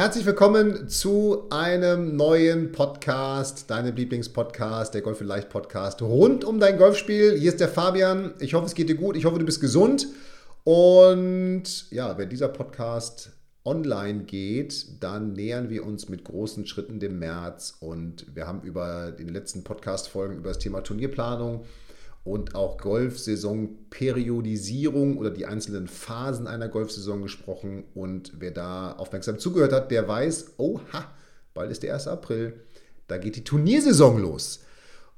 Herzlich 0.00 0.24
willkommen 0.24 0.88
zu 0.88 1.46
einem 1.50 2.16
neuen 2.16 2.72
Podcast, 2.72 3.68
deinem 3.68 3.94
Lieblingspodcast, 3.94 4.94
der 4.94 5.02
Golf 5.02 5.20
Leicht 5.20 5.50
Podcast 5.50 6.00
rund 6.00 6.42
um 6.42 6.58
dein 6.58 6.78
Golfspiel. 6.78 7.38
Hier 7.38 7.50
ist 7.50 7.60
der 7.60 7.68
Fabian. 7.68 8.32
Ich 8.38 8.54
hoffe, 8.54 8.64
es 8.64 8.74
geht 8.74 8.88
dir 8.88 8.94
gut. 8.94 9.14
Ich 9.14 9.26
hoffe, 9.26 9.38
du 9.38 9.44
bist 9.44 9.60
gesund. 9.60 10.06
Und 10.64 11.90
ja, 11.90 12.16
wenn 12.16 12.30
dieser 12.30 12.48
Podcast 12.48 13.32
online 13.62 14.20
geht, 14.20 15.02
dann 15.02 15.34
nähern 15.34 15.68
wir 15.68 15.84
uns 15.84 16.08
mit 16.08 16.24
großen 16.24 16.66
Schritten 16.66 16.98
dem 16.98 17.18
März. 17.18 17.76
Und 17.80 18.24
wir 18.34 18.46
haben 18.46 18.62
über 18.62 19.10
den 19.10 19.28
letzten 19.28 19.64
Podcast-Folgen 19.64 20.38
über 20.38 20.48
das 20.48 20.58
Thema 20.58 20.80
Turnierplanung 20.80 21.66
und 22.22 22.54
auch 22.54 22.78
Golfsaison-Periodisierung 22.78 25.16
oder 25.16 25.30
die 25.30 25.46
einzelnen 25.46 25.88
Phasen 25.88 26.46
einer 26.46 26.68
Golfsaison 26.68 27.22
gesprochen. 27.22 27.84
Und 27.94 28.32
wer 28.38 28.50
da 28.50 28.92
aufmerksam 28.92 29.38
zugehört 29.38 29.72
hat, 29.72 29.90
der 29.90 30.06
weiß, 30.06 30.56
oha, 30.58 31.10
bald 31.54 31.70
ist 31.70 31.82
der 31.82 31.94
1. 31.94 32.08
April, 32.08 32.60
da 33.08 33.16
geht 33.18 33.36
die 33.36 33.44
Turniersaison 33.44 34.20
los. 34.20 34.60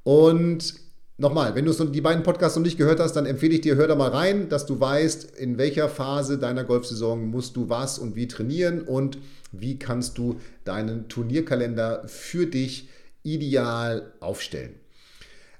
Und 0.04 0.74
nochmal, 1.18 1.54
wenn 1.54 1.64
du 1.64 1.72
die 1.72 2.00
beiden 2.00 2.22
Podcasts 2.22 2.56
noch 2.56 2.64
nicht 2.64 2.78
gehört 2.78 3.00
hast, 3.00 3.14
dann 3.14 3.26
empfehle 3.26 3.54
ich 3.54 3.62
dir, 3.62 3.74
hör 3.76 3.88
da 3.88 3.96
mal 3.96 4.10
rein, 4.10 4.48
dass 4.48 4.66
du 4.66 4.80
weißt, 4.80 5.36
in 5.36 5.58
welcher 5.58 5.88
Phase 5.88 6.38
deiner 6.38 6.64
Golfsaison 6.64 7.28
musst 7.28 7.56
du 7.56 7.68
was 7.68 7.98
und 7.98 8.16
wie 8.16 8.28
trainieren 8.28 8.82
und 8.82 9.18
wie 9.50 9.78
kannst 9.78 10.18
du 10.18 10.40
deinen 10.64 11.08
Turnierkalender 11.08 12.04
für 12.06 12.46
dich 12.46 12.88
ideal 13.22 14.12
aufstellen. 14.20 14.81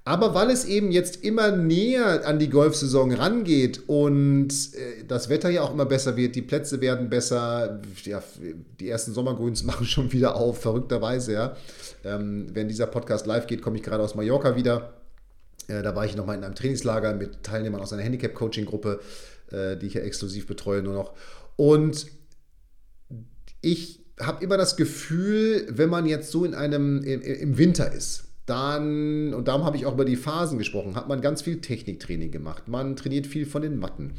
Aber 0.04 0.34
weil 0.34 0.50
es 0.50 0.64
eben 0.64 0.90
jetzt 0.90 1.22
immer 1.22 1.52
näher 1.52 2.26
an 2.26 2.40
die 2.40 2.50
Golfsaison 2.50 3.12
rangeht 3.12 3.82
und 3.86 4.48
äh, 4.74 5.04
das 5.06 5.28
Wetter 5.28 5.48
ja 5.48 5.62
auch 5.62 5.72
immer 5.72 5.86
besser 5.86 6.16
wird, 6.16 6.34
die 6.34 6.42
Plätze 6.42 6.80
werden 6.80 7.08
besser, 7.08 7.80
ja, 8.02 8.20
die 8.80 8.88
ersten 8.88 9.12
Sommergrüns 9.12 9.62
machen 9.64 9.86
schon 9.86 10.12
wieder 10.12 10.34
auf, 10.34 10.60
verrückterweise, 10.60 11.32
ja. 11.32 11.56
Ähm, 12.04 12.48
wenn 12.52 12.66
dieser 12.66 12.86
Podcast 12.86 13.26
live 13.26 13.46
geht, 13.46 13.62
komme 13.62 13.76
ich 13.76 13.84
gerade 13.84 14.02
aus 14.02 14.16
Mallorca 14.16 14.56
wieder. 14.56 14.94
Äh, 15.68 15.82
da 15.82 15.94
war 15.94 16.04
ich 16.04 16.16
nochmal 16.16 16.36
in 16.36 16.42
einem 16.42 16.56
Trainingslager 16.56 17.14
mit 17.14 17.44
Teilnehmern 17.44 17.80
aus 17.80 17.92
einer 17.92 18.02
Handicap-Coaching-Gruppe, 18.02 18.98
äh, 19.52 19.76
die 19.76 19.86
ich 19.86 19.94
ja 19.94 20.00
exklusiv 20.00 20.48
betreue 20.48 20.82
nur 20.82 20.94
noch. 20.94 21.12
Und 21.54 22.06
ich 23.60 24.00
habe 24.18 24.42
immer 24.42 24.56
das 24.56 24.76
Gefühl, 24.76 25.64
wenn 25.70 25.88
man 25.88 26.06
jetzt 26.06 26.32
so 26.32 26.44
in 26.44 26.54
einem, 26.54 27.04
im, 27.04 27.22
im 27.22 27.56
Winter 27.56 27.92
ist, 27.92 28.31
dann, 28.46 29.34
und 29.34 29.48
darum 29.48 29.64
habe 29.64 29.76
ich 29.76 29.86
auch 29.86 29.94
über 29.94 30.04
die 30.04 30.16
Phasen 30.16 30.58
gesprochen, 30.58 30.96
hat 30.96 31.08
man 31.08 31.20
ganz 31.20 31.42
viel 31.42 31.60
Techniktraining 31.60 32.30
gemacht. 32.30 32.68
Man 32.68 32.96
trainiert 32.96 33.26
viel 33.26 33.46
von 33.46 33.62
den 33.62 33.78
Matten. 33.78 34.14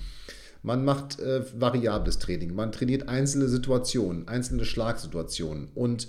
Man 0.61 0.85
macht 0.85 1.19
äh, 1.19 1.43
variables 1.59 2.19
Training. 2.19 2.55
Man 2.55 2.71
trainiert 2.71 3.09
einzelne 3.09 3.49
Situationen, 3.49 4.30
einzelne 4.30 4.64
Schlagsituationen. 4.64 5.67
Und 5.75 6.08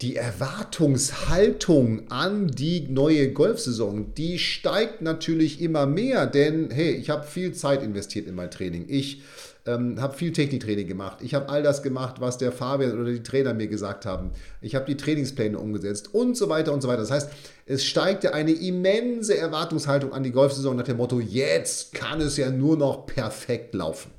die 0.00 0.16
Erwartungshaltung 0.16 2.10
an 2.10 2.46
die 2.46 2.88
neue 2.88 3.32
Golfsaison, 3.32 4.14
die 4.14 4.38
steigt 4.38 5.02
natürlich 5.02 5.60
immer 5.60 5.86
mehr, 5.86 6.26
denn 6.26 6.70
hey, 6.70 6.92
ich 6.92 7.10
habe 7.10 7.26
viel 7.26 7.52
Zeit 7.52 7.82
investiert 7.82 8.28
in 8.28 8.36
mein 8.36 8.50
Training. 8.50 8.86
Ich 8.88 9.22
ähm, 9.68 10.00
habe 10.00 10.16
viel 10.16 10.32
Techniktraining 10.32 10.86
gemacht. 10.86 11.18
Ich 11.20 11.34
habe 11.34 11.48
all 11.48 11.62
das 11.62 11.82
gemacht, 11.82 12.20
was 12.20 12.38
der 12.38 12.52
Fabian 12.52 12.98
oder 12.98 13.12
die 13.12 13.22
Trainer 13.22 13.52
mir 13.52 13.68
gesagt 13.68 14.06
haben. 14.06 14.30
Ich 14.62 14.74
habe 14.74 14.86
die 14.86 14.96
Trainingspläne 14.96 15.58
umgesetzt 15.58 16.14
und 16.14 16.36
so 16.36 16.48
weiter 16.48 16.72
und 16.72 16.80
so 16.80 16.88
weiter. 16.88 17.02
Das 17.02 17.10
heißt, 17.10 17.30
es 17.66 17.84
steigt 17.84 18.24
ja 18.24 18.32
eine 18.32 18.52
immense 18.52 19.36
Erwartungshaltung 19.36 20.12
an 20.12 20.22
die 20.22 20.32
Golfsaison 20.32 20.76
nach 20.76 20.84
dem 20.84 20.96
Motto, 20.96 21.20
jetzt 21.20 21.92
kann 21.92 22.20
es 22.20 22.36
ja 22.38 22.50
nur 22.50 22.76
noch 22.78 23.06
perfekt 23.06 23.74
laufen. 23.74 24.10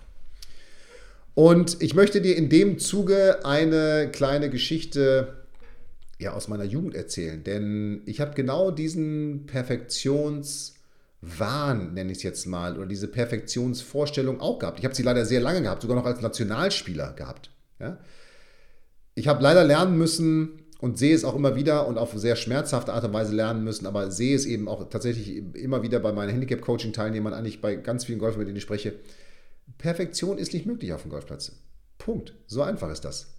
Und 1.34 1.82
ich 1.82 1.96
möchte 1.96 2.22
dir 2.22 2.36
in 2.36 2.50
dem 2.50 2.80
Zuge 2.80 3.46
eine 3.46 4.10
kleine 4.12 4.50
Geschichte 4.50 5.36
ja, 6.20 6.34
aus 6.34 6.48
meiner 6.50 6.66
Jugend 6.66 6.96
erzählen, 6.96 7.44
denn 7.44 8.02
ich 8.06 8.20
habe 8.22 8.36
genau 8.36 8.72
diesen 8.72 9.48
Perfektions- 9.48 10.79
Wahn, 11.22 11.94
nenne 11.94 12.12
ich 12.12 12.20
es 12.20 12.24
jetzt 12.24 12.46
mal, 12.46 12.78
oder 12.78 12.86
diese 12.86 13.08
Perfektionsvorstellung 13.08 14.40
auch 14.40 14.60
gehabt. 14.60 14.80
Ich 14.80 14.86
habe 14.86 14.96
sie 14.96 15.04
leider 15.04 15.26
sehr 15.26 15.42
lange 15.42 15.62
gehabt, 15.62 15.82
sogar 15.82 15.98
noch 15.98 16.06
als 16.06 16.22
Nationalspieler 16.22 17.14
gehabt. 17.14 17.52
Ja? 17.80 18.00
Ich 19.16 19.28
habe 19.28 19.44
leider 19.44 19.66
lernen 19.66 19.98
müssen 19.98 20.62
und 20.80 20.98
sehe 20.98 21.14
es 21.14 21.26
auch 21.26 21.36
immer 21.36 21.56
wieder 21.56 21.88
und 21.88 21.98
auf 21.98 22.14
sehr 22.16 22.38
schmerzhafte 22.38 22.94
Art 22.94 23.04
und 23.04 23.12
Weise 23.12 23.36
lernen 23.36 23.66
müssen, 23.66 23.86
aber 23.86 24.12
sehe 24.12 24.34
es 24.36 24.46
eben 24.46 24.70
auch 24.70 24.90
tatsächlich 24.90 25.56
immer 25.56 25.84
wieder 25.84 26.00
bei 26.00 26.14
meinen 26.14 26.30
Handicap-Coaching-Teilnehmern, 26.30 27.34
eigentlich 27.34 27.60
bei 27.60 27.76
ganz 27.76 28.06
vielen 28.06 28.20
Golfern, 28.20 28.40
mit 28.40 28.48
denen 28.48 28.58
ich 28.58 28.64
spreche. 28.64 28.96
Perfektion 29.78 30.38
ist 30.38 30.54
nicht 30.54 30.66
möglich 30.66 30.94
auf 30.94 31.02
dem 31.02 31.12
Golfplatz. 31.12 31.52
Punkt. 31.98 32.34
So 32.48 32.62
einfach 32.62 32.90
ist 32.92 33.04
das. 33.04 33.36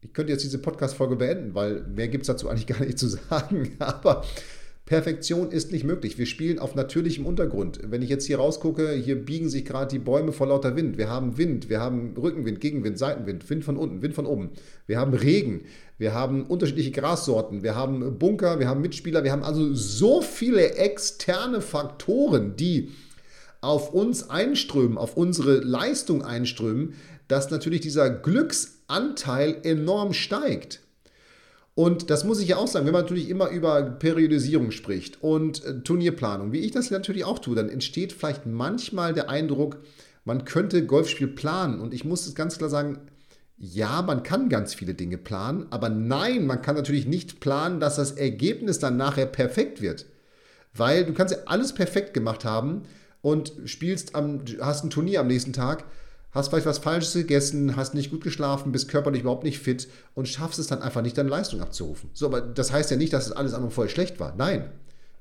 Ich 0.00 0.12
könnte 0.12 0.32
jetzt 0.32 0.44
diese 0.44 0.58
Podcast-Folge 0.58 1.16
beenden, 1.16 1.54
weil 1.54 1.82
mehr 1.82 2.08
gibt 2.08 2.22
es 2.22 2.26
dazu 2.26 2.48
eigentlich 2.48 2.66
gar 2.66 2.80
nicht 2.80 2.98
zu 2.98 3.08
sagen. 3.08 3.76
Aber 3.78 4.24
Perfektion 4.88 5.50
ist 5.50 5.70
nicht 5.70 5.84
möglich. 5.84 6.16
Wir 6.16 6.24
spielen 6.24 6.58
auf 6.58 6.74
natürlichem 6.74 7.26
Untergrund. 7.26 7.78
Wenn 7.82 8.00
ich 8.00 8.08
jetzt 8.08 8.24
hier 8.24 8.38
rausgucke, 8.38 8.92
hier 8.92 9.22
biegen 9.22 9.50
sich 9.50 9.66
gerade 9.66 9.90
die 9.90 9.98
Bäume 9.98 10.32
vor 10.32 10.46
lauter 10.46 10.76
Wind. 10.76 10.96
Wir 10.96 11.10
haben 11.10 11.36
Wind, 11.36 11.68
wir 11.68 11.78
haben 11.78 12.14
Rückenwind, 12.16 12.58
Gegenwind, 12.58 12.96
Seitenwind, 12.98 13.50
Wind 13.50 13.66
von 13.66 13.76
unten, 13.76 14.00
Wind 14.00 14.14
von 14.14 14.24
oben. 14.24 14.48
Wir 14.86 14.98
haben 14.98 15.12
Regen, 15.12 15.66
wir 15.98 16.14
haben 16.14 16.46
unterschiedliche 16.46 16.90
Grassorten, 16.90 17.62
wir 17.62 17.74
haben 17.74 18.18
Bunker, 18.18 18.60
wir 18.60 18.66
haben 18.66 18.80
Mitspieler, 18.80 19.24
wir 19.24 19.32
haben 19.32 19.42
also 19.42 19.74
so 19.74 20.22
viele 20.22 20.76
externe 20.76 21.60
Faktoren, 21.60 22.56
die 22.56 22.88
auf 23.60 23.92
uns 23.92 24.30
einströmen, 24.30 24.96
auf 24.96 25.18
unsere 25.18 25.58
Leistung 25.58 26.24
einströmen, 26.24 26.94
dass 27.28 27.50
natürlich 27.50 27.82
dieser 27.82 28.08
Glücksanteil 28.08 29.58
enorm 29.64 30.14
steigt. 30.14 30.80
Und 31.78 32.10
das 32.10 32.24
muss 32.24 32.40
ich 32.40 32.48
ja 32.48 32.56
auch 32.56 32.66
sagen, 32.66 32.86
wenn 32.86 32.92
man 32.92 33.02
natürlich 33.02 33.28
immer 33.28 33.50
über 33.50 33.80
Periodisierung 33.82 34.72
spricht 34.72 35.22
und 35.22 35.64
äh, 35.64 35.78
Turnierplanung, 35.78 36.50
wie 36.50 36.58
ich 36.58 36.72
das 36.72 36.90
natürlich 36.90 37.24
auch 37.24 37.38
tue, 37.38 37.54
dann 37.54 37.68
entsteht 37.68 38.12
vielleicht 38.12 38.46
manchmal 38.46 39.14
der 39.14 39.30
Eindruck, 39.30 39.78
man 40.24 40.44
könnte 40.44 40.84
Golfspiel 40.84 41.28
planen. 41.28 41.78
Und 41.78 41.94
ich 41.94 42.04
muss 42.04 42.26
es 42.26 42.34
ganz 42.34 42.58
klar 42.58 42.68
sagen, 42.68 42.98
ja, 43.58 44.02
man 44.02 44.24
kann 44.24 44.48
ganz 44.48 44.74
viele 44.74 44.94
Dinge 44.94 45.18
planen, 45.18 45.66
aber 45.70 45.88
nein, 45.88 46.46
man 46.46 46.62
kann 46.62 46.74
natürlich 46.74 47.06
nicht 47.06 47.38
planen, 47.38 47.78
dass 47.78 47.94
das 47.94 48.10
Ergebnis 48.10 48.80
dann 48.80 48.96
nachher 48.96 49.26
perfekt 49.26 49.80
wird. 49.80 50.06
Weil 50.74 51.04
du 51.04 51.14
kannst 51.14 51.32
ja 51.32 51.42
alles 51.46 51.74
perfekt 51.74 52.12
gemacht 52.12 52.44
haben 52.44 52.82
und 53.22 53.52
spielst 53.66 54.16
am, 54.16 54.40
hast 54.60 54.82
ein 54.82 54.90
Turnier 54.90 55.20
am 55.20 55.28
nächsten 55.28 55.52
Tag 55.52 55.84
hast 56.30 56.48
vielleicht 56.48 56.66
was 56.66 56.78
Falsches 56.78 57.14
gegessen, 57.14 57.76
hast 57.76 57.94
nicht 57.94 58.10
gut 58.10 58.22
geschlafen, 58.22 58.72
bist 58.72 58.88
körperlich 58.88 59.22
überhaupt 59.22 59.44
nicht 59.44 59.58
fit 59.58 59.88
und 60.14 60.28
schaffst 60.28 60.58
es 60.58 60.66
dann 60.66 60.82
einfach 60.82 61.02
nicht, 61.02 61.16
deine 61.16 61.30
Leistung 61.30 61.60
abzurufen. 61.60 62.10
So, 62.12 62.26
aber 62.26 62.40
das 62.40 62.72
heißt 62.72 62.90
ja 62.90 62.96
nicht, 62.96 63.12
dass 63.12 63.26
es 63.26 63.32
alles 63.32 63.54
andere 63.54 63.70
vorher 63.70 63.90
schlecht 63.90 64.20
war. 64.20 64.34
Nein, 64.36 64.70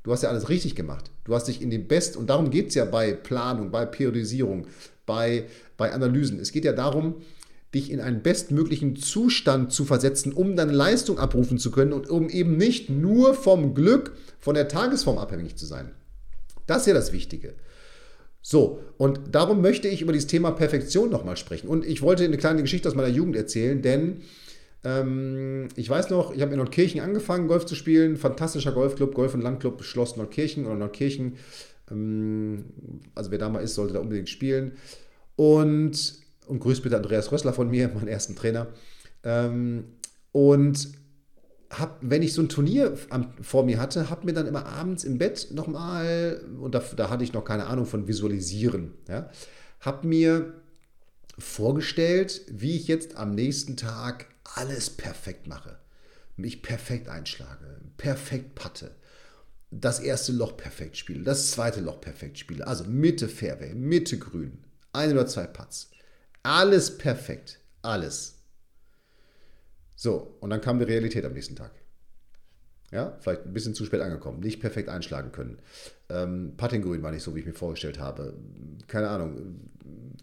du 0.03 0.11
hast 0.11 0.23
ja 0.23 0.29
alles 0.29 0.49
richtig 0.49 0.75
gemacht. 0.75 1.11
Du 1.23 1.33
hast 1.33 1.47
dich 1.47 1.61
in 1.61 1.69
den 1.69 1.87
Best, 1.87 2.17
und 2.17 2.29
darum 2.29 2.49
geht 2.49 2.69
es 2.69 2.75
ja 2.75 2.85
bei 2.85 3.13
Planung, 3.13 3.71
bei 3.71 3.85
Periodisierung, 3.85 4.67
bei, 5.05 5.45
bei 5.77 5.93
Analysen. 5.93 6.39
Es 6.39 6.51
geht 6.51 6.65
ja 6.65 6.73
darum, 6.73 7.15
dich 7.73 7.91
in 7.91 7.99
einen 7.99 8.21
bestmöglichen 8.21 8.95
Zustand 8.95 9.71
zu 9.71 9.85
versetzen, 9.85 10.33
um 10.33 10.55
deine 10.55 10.71
Leistung 10.71 11.19
abrufen 11.19 11.57
zu 11.57 11.71
können 11.71 11.93
und 11.93 12.09
um 12.09 12.29
eben 12.29 12.57
nicht 12.57 12.89
nur 12.89 13.33
vom 13.33 13.73
Glück, 13.73 14.15
von 14.39 14.55
der 14.55 14.67
Tagesform 14.67 15.17
abhängig 15.17 15.57
zu 15.57 15.65
sein. 15.65 15.91
Das 16.65 16.81
ist 16.81 16.87
ja 16.87 16.93
das 16.93 17.11
Wichtige. 17.11 17.55
So, 18.49 18.79
und 18.95 19.19
darum 19.33 19.59
möchte 19.59 19.89
ich 19.89 20.01
über 20.01 20.13
dieses 20.13 20.27
Thema 20.27 20.51
Perfektion 20.51 21.09
nochmal 21.09 21.35
sprechen. 21.35 21.67
Und 21.67 21.85
ich 21.85 22.01
wollte 22.01 22.23
eine 22.23 22.37
kleine 22.37 22.61
Geschichte 22.61 22.87
aus 22.87 22.95
meiner 22.95 23.09
Jugend 23.09 23.35
erzählen, 23.35 23.81
denn 23.81 24.21
ähm, 24.85 25.67
ich 25.75 25.89
weiß 25.89 26.09
noch, 26.11 26.33
ich 26.33 26.41
habe 26.41 26.53
in 26.53 26.57
Nordkirchen 26.59 27.01
angefangen, 27.01 27.49
Golf 27.49 27.65
zu 27.65 27.75
spielen. 27.75 28.15
Fantastischer 28.15 28.71
Golfclub, 28.71 29.13
Golf- 29.13 29.33
und 29.33 29.41
Landclub 29.41 29.83
Schloss 29.83 30.15
Nordkirchen 30.15 30.65
oder 30.65 30.75
Nordkirchen. 30.75 31.35
Ähm, 31.91 32.63
also 33.15 33.31
wer 33.31 33.37
da 33.37 33.49
mal 33.49 33.59
ist, 33.59 33.75
sollte 33.75 33.95
da 33.95 33.99
unbedingt 33.99 34.29
spielen. 34.29 34.77
Und, 35.35 36.13
und 36.45 36.59
grüßt 36.61 36.83
bitte 36.83 36.95
Andreas 36.95 37.29
Rössler 37.33 37.51
von 37.51 37.69
mir, 37.69 37.89
meinen 37.89 38.07
ersten 38.07 38.37
Trainer. 38.37 38.67
Ähm, 39.25 39.83
und 40.31 40.87
hab, 41.69 41.97
wenn 42.01 42.21
ich 42.21 42.33
so 42.33 42.41
ein 42.41 42.49
Turnier 42.49 42.97
am, 43.09 43.33
vor 43.41 43.65
mir 43.65 43.79
hatte, 43.79 44.09
habe 44.09 44.25
mir 44.25 44.33
dann 44.33 44.47
immer 44.47 44.65
abends 44.65 45.03
im 45.03 45.17
Bett 45.17 45.49
nochmal, 45.51 46.41
und 46.59 46.73
da, 46.75 46.83
da, 46.95 47.09
hatte 47.09 47.23
ich 47.23 47.33
noch 47.33 47.43
keine 47.43 47.67
Ahnung 47.67 47.85
von 47.85 48.07
Visualisieren, 48.07 48.93
ja, 49.07 49.29
habe 49.81 50.07
mir 50.07 50.53
vorgestellt, 51.37 52.41
wie 52.49 52.75
ich 52.75 52.87
jetzt 52.87 53.17
am 53.17 53.31
nächsten 53.31 53.77
Tag 53.77 54.27
alles 54.55 54.89
perfekt 54.89 55.47
mache. 55.47 55.77
Mich 56.35 56.61
perfekt 56.61 57.09
einschlage, 57.09 57.81
perfekt 57.97 58.55
patte, 58.55 58.95
das 59.71 59.99
erste 59.99 60.31
Loch 60.31 60.55
perfekt 60.55 60.97
spiele, 60.97 61.23
das 61.23 61.51
zweite 61.51 61.81
Loch 61.81 61.99
perfekt 61.99 62.37
spiele, 62.37 62.65
also 62.65 62.85
Mitte 62.85 63.27
Fairway, 63.27 63.73
Mitte 63.73 64.17
Grün, 64.17 64.59
ein 64.93 65.11
oder 65.11 65.27
zwei 65.27 65.47
Putts. 65.47 65.91
Alles 66.43 66.97
perfekt, 66.97 67.59
alles. 67.81 68.36
So, 69.97 70.37
und 70.41 70.51
dann 70.51 70.61
kam 70.61 70.77
die 70.77 70.85
Realität 70.85 71.25
am 71.25 71.33
nächsten 71.33 71.55
Tag. 71.55 71.71
Ja, 72.91 73.17
vielleicht 73.19 73.45
ein 73.45 73.53
bisschen 73.53 73.73
zu 73.73 73.83
spät 73.83 73.99
angekommen, 73.99 74.39
nicht 74.39 74.61
perfekt 74.61 74.87
einschlagen 74.87 75.31
können. 75.33 75.57
Ähm, 76.07 76.53
Puttinggrün 76.55 77.03
war 77.03 77.11
nicht 77.11 77.23
so, 77.23 77.35
wie 77.35 77.39
ich 77.39 77.45
mir 77.45 77.53
vorgestellt 77.53 77.99
habe. 77.99 78.33
Keine 78.87 79.09
Ahnung. 79.09 79.59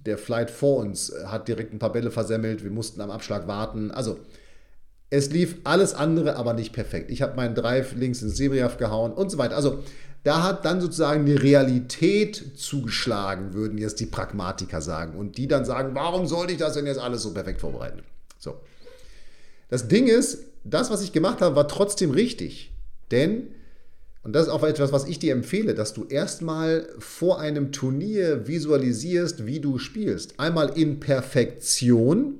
Der 0.06 0.16
Flight 0.16 0.50
vor 0.50 0.78
uns 0.78 1.12
hat 1.26 1.48
direkt 1.48 1.74
ein 1.74 1.78
paar 1.78 1.92
Bälle 1.92 2.10
versemmelt. 2.10 2.62
Wir 2.62 2.70
mussten 2.70 3.00
am 3.00 3.10
Abschlag 3.10 3.48
warten. 3.48 3.90
Also, 3.90 4.18
es 5.10 5.30
lief 5.30 5.56
alles 5.64 5.92
andere, 5.92 6.36
aber 6.36 6.54
nicht 6.54 6.72
perfekt. 6.72 7.10
Ich 7.10 7.20
habe 7.20 7.36
meinen 7.36 7.54
Drive 7.54 7.94
links 7.94 8.22
ins 8.22 8.36
Sebriaf 8.36 8.78
gehauen 8.78 9.12
und 9.12 9.30
so 9.30 9.38
weiter. 9.38 9.56
Also, 9.56 9.82
da 10.22 10.44
hat 10.44 10.64
dann 10.64 10.80
sozusagen 10.80 11.26
die 11.26 11.34
Realität 11.34 12.52
zugeschlagen, 12.56 13.52
würden 13.54 13.76
jetzt 13.76 14.00
die 14.00 14.06
Pragmatiker 14.06 14.80
sagen. 14.80 15.18
Und 15.18 15.36
die 15.36 15.48
dann 15.48 15.64
sagen, 15.66 15.94
warum 15.94 16.26
sollte 16.26 16.52
ich 16.52 16.58
das 16.58 16.74
denn 16.74 16.86
jetzt 16.86 17.00
alles 17.00 17.22
so 17.22 17.34
perfekt 17.34 17.60
vorbereiten? 17.60 18.02
So. 18.38 18.60
Das 19.68 19.88
Ding 19.88 20.06
ist, 20.06 20.38
das, 20.64 20.90
was 20.90 21.02
ich 21.02 21.12
gemacht 21.12 21.40
habe, 21.40 21.56
war 21.56 21.68
trotzdem 21.68 22.10
richtig. 22.10 22.72
Denn, 23.10 23.48
und 24.22 24.32
das 24.34 24.46
ist 24.46 24.52
auch 24.52 24.62
etwas, 24.62 24.92
was 24.92 25.06
ich 25.06 25.18
dir 25.18 25.32
empfehle, 25.32 25.74
dass 25.74 25.92
du 25.92 26.04
erstmal 26.04 26.88
vor 26.98 27.38
einem 27.38 27.72
Turnier 27.72 28.46
visualisierst, 28.46 29.46
wie 29.46 29.60
du 29.60 29.78
spielst. 29.78 30.40
Einmal 30.40 30.78
in 30.78 31.00
Perfektion, 31.00 32.38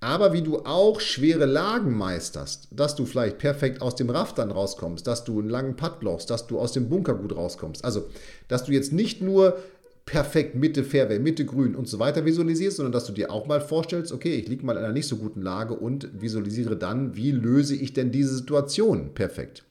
aber 0.00 0.32
wie 0.32 0.42
du 0.42 0.58
auch 0.64 1.00
schwere 1.00 1.46
Lagen 1.46 1.96
meisterst, 1.96 2.68
dass 2.70 2.96
du 2.96 3.06
vielleicht 3.06 3.38
perfekt 3.38 3.80
aus 3.80 3.94
dem 3.94 4.10
Raftern 4.10 4.50
rauskommst, 4.50 5.06
dass 5.06 5.24
du 5.24 5.40
einen 5.40 5.48
langen 5.48 5.76
Putt 5.76 6.02
lochst, 6.02 6.28
dass 6.28 6.46
du 6.46 6.58
aus 6.58 6.72
dem 6.72 6.88
Bunker 6.88 7.14
gut 7.14 7.34
rauskommst. 7.34 7.84
Also, 7.84 8.06
dass 8.48 8.64
du 8.64 8.72
jetzt 8.72 8.92
nicht 8.92 9.22
nur 9.22 9.56
perfekt 10.06 10.54
Mitte 10.54 10.84
Fairway, 10.84 11.18
Mitte 11.18 11.44
Grün 11.44 11.74
und 11.74 11.88
so 11.88 11.98
weiter 11.98 12.24
visualisierst, 12.24 12.76
sondern 12.76 12.92
dass 12.92 13.06
du 13.06 13.12
dir 13.12 13.30
auch 13.30 13.46
mal 13.46 13.60
vorstellst, 13.60 14.12
okay, 14.12 14.36
ich 14.36 14.48
liege 14.48 14.64
mal 14.64 14.76
in 14.76 14.84
einer 14.84 14.92
nicht 14.92 15.08
so 15.08 15.16
guten 15.16 15.42
Lage 15.42 15.74
und 15.74 16.08
visualisiere 16.20 16.76
dann, 16.76 17.16
wie 17.16 17.32
löse 17.32 17.74
ich 17.74 17.92
denn 17.92 18.12
diese 18.12 18.36
Situation 18.36 19.12
perfekt. 19.14 19.64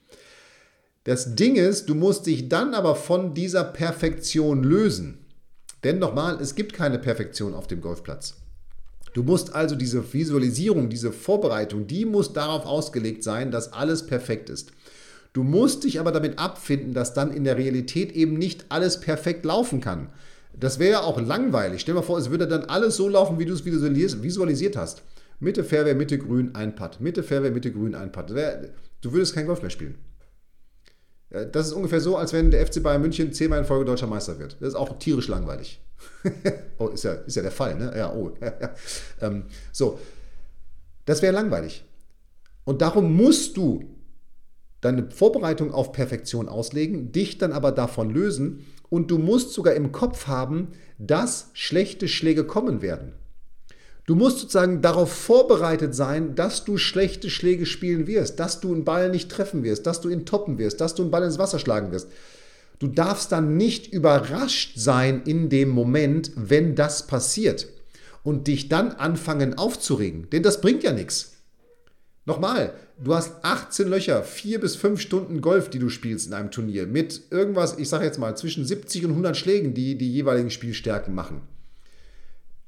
Das 1.05 1.35
Ding 1.35 1.55
ist, 1.55 1.87
du 1.87 1.95
musst 1.95 2.25
dich 2.25 2.49
dann 2.49 2.73
aber 2.73 2.95
von 2.95 3.33
dieser 3.33 3.63
Perfektion 3.63 4.63
lösen. 4.63 5.19
Denn 5.83 5.99
nochmal, 5.99 6.39
es 6.41 6.55
gibt 6.55 6.73
keine 6.73 6.99
Perfektion 6.99 7.53
auf 7.53 7.67
dem 7.67 7.79
Golfplatz. 7.79 8.35
Du 9.13 9.23
musst 9.23 9.55
also 9.55 9.75
diese 9.75 10.13
Visualisierung, 10.13 10.89
diese 10.89 11.13
Vorbereitung, 11.13 11.87
die 11.87 12.05
muss 12.05 12.33
darauf 12.33 12.65
ausgelegt 12.65 13.23
sein, 13.23 13.51
dass 13.51 13.71
alles 13.71 14.05
perfekt 14.05 14.49
ist. 14.49 14.73
Du 15.35 15.43
musst 15.43 15.83
dich 15.83 15.99
aber 15.99 16.13
damit 16.13 16.39
abfinden, 16.39 16.93
dass 16.93 17.13
dann 17.13 17.29
in 17.29 17.43
der 17.43 17.57
Realität 17.57 18.13
eben 18.13 18.35
nicht 18.35 18.67
alles 18.69 19.01
perfekt 19.01 19.43
laufen 19.43 19.81
kann. 19.81 20.07
Das 20.57 20.79
wäre 20.79 20.91
ja 20.91 21.01
auch 21.01 21.19
langweilig. 21.19 21.81
Stell 21.81 21.93
dir 21.93 21.99
mal 21.99 22.05
vor, 22.05 22.17
es 22.17 22.29
würde 22.29 22.47
dann 22.47 22.63
alles 22.63 22.95
so 22.95 23.09
laufen, 23.09 23.37
wie 23.37 23.43
du 23.43 23.53
es 23.53 23.65
visualisiert 23.65 24.77
hast. 24.77 25.03
Mitte 25.41 25.65
Fairway, 25.65 25.93
Mitte 25.93 26.17
Grün, 26.17 26.55
ein 26.55 26.73
Putt. 26.73 27.01
Mitte 27.01 27.21
Fairway, 27.21 27.51
Mitte 27.51 27.73
Grün, 27.73 27.95
ein 27.95 28.13
Putt. 28.13 28.29
Du 28.29 29.11
würdest 29.11 29.35
kein 29.35 29.45
Golf 29.45 29.61
mehr 29.61 29.71
spielen. 29.71 29.97
Das 31.51 31.67
ist 31.67 31.73
ungefähr 31.73 31.99
so, 31.99 32.15
als 32.15 32.31
wenn 32.31 32.49
der 32.49 32.65
FC 32.65 32.81
Bayern 32.81 33.01
München 33.01 33.33
zehnmal 33.33 33.59
in 33.59 33.65
Folge 33.65 33.83
deutscher 33.83 34.07
Meister 34.07 34.39
wird. 34.39 34.55
Das 34.61 34.69
ist 34.69 34.75
auch 34.75 34.97
tierisch 34.99 35.27
langweilig. 35.27 35.81
oh, 36.77 36.87
ist 36.87 37.03
ja, 37.03 37.11
ist 37.11 37.35
ja 37.35 37.41
der 37.41 37.51
Fall, 37.51 37.75
ne? 37.75 37.93
Ja, 37.93 38.13
oh. 38.13 38.31
ähm, 39.21 39.47
so, 39.73 39.99
das 41.03 41.21
wäre 41.21 41.33
langweilig. 41.33 41.83
Und 42.63 42.81
darum 42.81 43.17
musst 43.17 43.57
du 43.57 43.94
deine 44.85 45.09
Vorbereitung 45.09 45.73
auf 45.73 45.91
Perfektion 45.91 46.47
auslegen, 46.47 47.11
dich 47.11 47.37
dann 47.37 47.51
aber 47.51 47.71
davon 47.71 48.09
lösen 48.09 48.65
und 48.89 49.11
du 49.11 49.17
musst 49.17 49.51
sogar 49.51 49.73
im 49.73 49.91
Kopf 49.91 50.27
haben, 50.27 50.69
dass 50.99 51.49
schlechte 51.53 52.07
Schläge 52.07 52.45
kommen 52.45 52.81
werden. 52.81 53.13
Du 54.05 54.13
musst 54.13 54.37
sozusagen 54.37 54.83
darauf 54.83 55.11
vorbereitet 55.11 55.95
sein, 55.95 56.35
dass 56.35 56.63
du 56.63 56.77
schlechte 56.77 57.31
Schläge 57.31 57.65
spielen 57.65 58.05
wirst, 58.05 58.39
dass 58.39 58.59
du 58.59 58.71
einen 58.71 58.85
Ball 58.85 59.09
nicht 59.09 59.31
treffen 59.31 59.63
wirst, 59.63 59.87
dass 59.87 60.01
du 60.01 60.09
ihn 60.09 60.27
toppen 60.27 60.59
wirst, 60.59 60.79
dass 60.79 60.93
du 60.93 61.01
einen 61.01 61.11
Ball 61.11 61.23
ins 61.23 61.39
Wasser 61.39 61.57
schlagen 61.57 61.91
wirst. 61.91 62.07
Du 62.77 62.87
darfst 62.87 63.31
dann 63.31 63.57
nicht 63.57 63.91
überrascht 63.91 64.73
sein 64.75 65.23
in 65.25 65.49
dem 65.49 65.69
Moment, 65.69 66.31
wenn 66.35 66.75
das 66.75 67.07
passiert 67.07 67.67
und 68.21 68.45
dich 68.45 68.69
dann 68.69 68.91
anfangen 68.91 69.57
aufzuregen, 69.57 70.29
denn 70.29 70.43
das 70.43 70.61
bringt 70.61 70.83
ja 70.83 70.91
nichts. 70.91 71.34
Nochmal, 72.25 72.73
du 72.97 73.13
hast 73.13 73.43
18 73.43 73.87
Löcher, 73.87 74.23
4 74.23 74.59
bis 74.59 74.75
5 74.75 74.99
Stunden 74.99 75.41
Golf, 75.41 75.69
die 75.69 75.77
du 75.77 75.89
spielst 75.89 76.27
in 76.27 76.33
einem 76.33 76.49
Turnier, 76.49 76.87
mit 76.87 77.21
irgendwas, 77.29 77.77
ich 77.77 77.87
sage 77.87 78.05
jetzt 78.05 78.17
mal, 78.17 78.35
zwischen 78.35 78.65
70 78.65 79.05
und 79.05 79.11
100 79.11 79.37
Schlägen, 79.37 79.75
die 79.75 79.95
die 79.95 80.11
jeweiligen 80.11 80.49
Spielstärken 80.49 81.13
machen. 81.13 81.41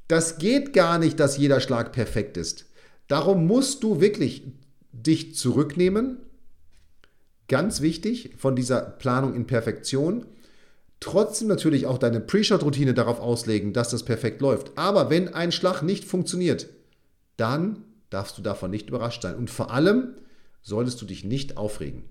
Das 0.08 0.38
geht 0.38 0.74
gar 0.74 1.00
nicht, 1.00 1.20
dass 1.20 1.38
jeder 1.38 1.60
Schlag 1.60 1.92
perfekt 1.92 2.38
ist. 2.38 2.66
Darum 3.08 3.48
musst 3.48 3.84
du 3.84 4.00
wirklich 4.00 4.44
dich 4.92 5.36
zurücknehmen, 5.36 6.20
ganz 7.48 7.82
wichtig, 7.82 8.36
von 8.38 8.56
dieser 8.56 8.82
Planung 8.82 9.34
in 9.34 9.48
Perfektion. 9.48 10.28
Trotzdem 11.00 11.48
natürlich 11.48 11.88
auch 11.88 11.98
deine 11.98 12.20
Pre-Shot-Routine 12.20 12.94
darauf 12.94 13.20
auslegen, 13.20 13.74
dass 13.74 13.90
das 13.90 14.04
perfekt 14.04 14.42
läuft. 14.42 14.78
Aber 14.78 15.10
wenn 15.10 15.34
ein 15.34 15.52
Schlag 15.52 15.82
nicht 15.82 16.06
funktioniert, 16.06 16.68
dann 17.38 17.84
darfst 18.10 18.38
du 18.38 18.42
davon 18.42 18.72
nicht 18.72 18.90
überrascht 18.90 19.22
sein. 19.22 19.36
Und 19.36 19.50
vor 19.50 19.72
allem 19.72 20.16
solltest 20.62 21.02
du 21.02 21.06
dich 21.06 21.24
nicht 21.24 21.58
aufregen. 21.58 22.04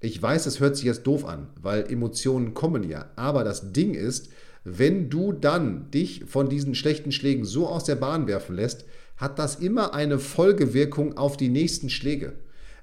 Ich 0.00 0.20
weiß, 0.20 0.46
es 0.46 0.60
hört 0.60 0.76
sich 0.76 0.84
jetzt 0.84 1.06
doof 1.06 1.24
an, 1.24 1.48
weil 1.60 1.90
Emotionen 1.90 2.54
kommen 2.54 2.88
ja. 2.88 3.10
Aber 3.16 3.42
das 3.44 3.72
Ding 3.72 3.94
ist, 3.94 4.30
wenn 4.64 5.10
du 5.10 5.32
dann 5.32 5.90
dich 5.90 6.24
von 6.26 6.48
diesen 6.48 6.74
schlechten 6.74 7.10
Schlägen 7.10 7.44
so 7.44 7.66
aus 7.66 7.84
der 7.84 7.96
Bahn 7.96 8.26
werfen 8.26 8.54
lässt, 8.54 8.84
hat 9.16 9.38
das 9.38 9.56
immer 9.56 9.94
eine 9.94 10.18
Folgewirkung 10.18 11.16
auf 11.16 11.36
die 11.36 11.48
nächsten 11.48 11.90
Schläge. 11.90 12.34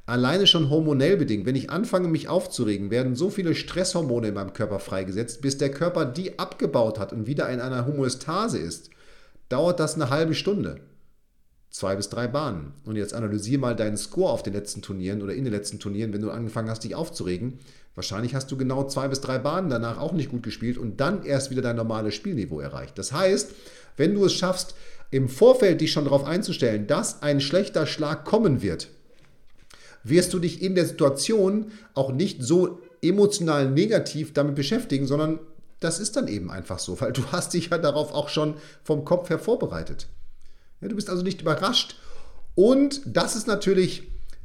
Alleine 0.05 0.45
schon 0.45 0.69
hormonell 0.69 1.17
bedingt. 1.17 1.45
Wenn 1.45 1.55
ich 1.55 1.69
anfange, 1.69 2.09
mich 2.09 2.27
aufzuregen, 2.27 2.91
werden 2.91 3.15
so 3.15 3.29
viele 3.29 3.55
Stresshormone 3.55 4.27
in 4.27 4.33
meinem 4.33 4.53
Körper 4.53 4.79
freigesetzt, 4.79 5.41
bis 5.41 5.57
der 5.57 5.71
Körper 5.71 6.05
die 6.05 6.37
abgebaut 6.37 6.99
hat 6.99 7.13
und 7.13 7.27
wieder 7.27 7.49
in 7.49 7.61
einer 7.61 7.87
Homöostase 7.87 8.59
ist. 8.59 8.89
Dauert 9.47 9.79
das 9.79 9.95
eine 9.95 10.09
halbe 10.09 10.35
Stunde 10.35 10.81
zwei 11.75 11.97
bis 11.97 12.07
drei 12.07 12.27
Bahnen. 12.27 12.71
Und 12.85 12.95
jetzt 12.95 13.13
analysiere 13.13 13.59
mal 13.59 13.75
deinen 13.75 13.97
Score 13.97 14.31
auf 14.31 14.43
den 14.43 14.53
letzten 14.53 14.81
Turnieren 14.81 15.21
oder 15.21 15.33
in 15.33 15.43
den 15.43 15.51
letzten 15.51 15.77
Turnieren, 15.77 16.13
wenn 16.13 16.21
du 16.21 16.31
angefangen 16.31 16.69
hast, 16.69 16.85
dich 16.85 16.95
aufzuregen. 16.95 17.59
Wahrscheinlich 17.95 18.33
hast 18.33 18.49
du 18.49 18.55
genau 18.55 18.87
zwei 18.87 19.09
bis 19.09 19.19
drei 19.19 19.39
Bahnen 19.39 19.69
danach 19.69 19.97
auch 19.97 20.13
nicht 20.13 20.29
gut 20.29 20.43
gespielt 20.43 20.77
und 20.77 21.01
dann 21.01 21.25
erst 21.25 21.51
wieder 21.51 21.61
dein 21.61 21.75
normales 21.75 22.15
Spielniveau 22.15 22.61
erreicht. 22.61 22.97
Das 22.97 23.11
heißt, 23.11 23.51
wenn 23.97 24.13
du 24.13 24.23
es 24.23 24.33
schaffst, 24.33 24.73
im 25.11 25.27
Vorfeld 25.27 25.81
dich 25.81 25.91
schon 25.91 26.05
darauf 26.05 26.23
einzustellen, 26.23 26.87
dass 26.87 27.21
ein 27.21 27.41
schlechter 27.41 27.85
Schlag 27.85 28.23
kommen 28.23 28.61
wird, 28.61 28.87
wirst 30.05 30.33
du 30.33 30.39
dich 30.39 30.61
in 30.61 30.75
der 30.75 30.85
Situation 30.85 31.71
auch 31.93 32.13
nicht 32.13 32.41
so 32.41 32.79
emotional 33.01 33.69
negativ 33.69 34.31
damit 34.31 34.55
beschäftigen, 34.55 35.07
sondern 35.07 35.39
das 35.81 35.99
ist 35.99 36.15
dann 36.15 36.29
eben 36.29 36.49
einfach 36.49 36.79
so, 36.79 37.01
weil 37.01 37.11
du 37.11 37.25
hast 37.33 37.53
dich 37.53 37.69
ja 37.69 37.77
darauf 37.77 38.13
auch 38.13 38.29
schon 38.29 38.55
vom 38.81 39.03
Kopf 39.03 39.29
her 39.29 39.39
vorbereitet. 39.39 40.07
Ja, 40.81 40.87
du 40.87 40.95
bist 40.95 41.09
also 41.09 41.23
nicht 41.23 41.41
überrascht. 41.41 41.97
Und 42.55 43.01
das 43.05 43.35
ist 43.35 43.47
natürlich 43.47 44.03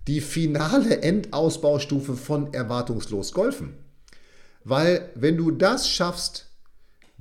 die 0.08 0.20
finale 0.20 1.02
Endausbaustufe 1.02 2.14
von 2.14 2.52
erwartungslos 2.52 3.32
Golfen. 3.32 3.74
Weil 4.64 5.10
wenn 5.14 5.36
du 5.36 5.50
das 5.50 5.88
schaffst, 5.88 6.46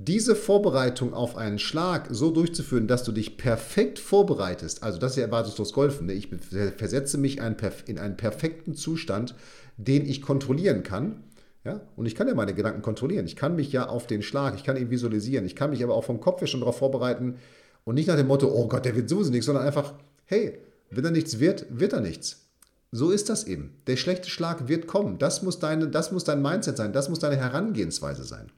diese 0.02 0.34
Vorbereitung 0.34 1.12
auf 1.12 1.36
einen 1.36 1.58
Schlag 1.58 2.08
so 2.10 2.30
durchzuführen, 2.30 2.88
dass 2.88 3.04
du 3.04 3.12
dich 3.12 3.36
perfekt 3.36 3.98
vorbereitest, 3.98 4.82
also 4.82 4.98
das 4.98 5.12
ist 5.12 5.16
ja 5.18 5.24
erwartungslos 5.24 5.74
Golfen, 5.74 6.06
ne? 6.06 6.14
ich 6.14 6.28
versetze 6.76 7.18
mich 7.18 7.36
in 7.36 7.98
einen 7.98 8.16
perfekten 8.16 8.74
Zustand, 8.74 9.34
den 9.76 10.06
ich 10.06 10.22
kontrollieren 10.22 10.82
kann. 10.82 11.24
Ja? 11.64 11.82
Und 11.96 12.06
ich 12.06 12.14
kann 12.14 12.28
ja 12.28 12.34
meine 12.34 12.54
Gedanken 12.54 12.80
kontrollieren. 12.80 13.26
Ich 13.26 13.36
kann 13.36 13.56
mich 13.56 13.72
ja 13.72 13.88
auf 13.88 14.06
den 14.06 14.22
Schlag, 14.22 14.54
ich 14.56 14.64
kann 14.64 14.78
ihn 14.78 14.90
visualisieren, 14.90 15.44
ich 15.44 15.54
kann 15.54 15.70
mich 15.70 15.84
aber 15.84 15.94
auch 15.94 16.04
vom 16.04 16.20
Kopf 16.20 16.40
her 16.40 16.46
schon 16.46 16.60
darauf 16.60 16.78
vorbereiten, 16.78 17.36
und 17.84 17.94
nicht 17.94 18.08
nach 18.08 18.16
dem 18.16 18.26
Motto, 18.26 18.48
oh 18.48 18.68
Gott, 18.68 18.84
der 18.84 18.96
wird 18.96 19.08
sowieso 19.08 19.30
nichts, 19.30 19.46
sondern 19.46 19.66
einfach, 19.66 19.94
hey, 20.26 20.58
wenn 20.90 21.04
er 21.04 21.10
nichts 21.10 21.38
wird, 21.38 21.66
wird 21.70 21.92
er 21.92 22.00
nichts. 22.00 22.46
So 22.92 23.10
ist 23.10 23.28
das 23.28 23.44
eben. 23.44 23.80
Der 23.86 23.96
schlechte 23.96 24.28
Schlag 24.28 24.68
wird 24.68 24.86
kommen. 24.86 25.18
Das 25.18 25.42
muss, 25.42 25.58
deine, 25.58 25.88
das 25.88 26.10
muss 26.10 26.24
dein 26.24 26.42
Mindset 26.42 26.76
sein. 26.76 26.92
Das 26.92 27.08
muss 27.08 27.20
deine 27.20 27.36
Herangehensweise 27.36 28.24
sein. 28.24 28.50